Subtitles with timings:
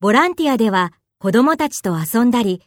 [0.00, 2.62] ボランティアでは子供たちと遊んだり、